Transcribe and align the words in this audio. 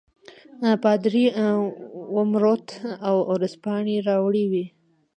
پادري 0.83 1.25
ورموت 2.15 2.65
او 3.07 3.15
ورځپاڼې 3.31 3.95
راوړې 4.07 4.45
وې. 4.51 4.65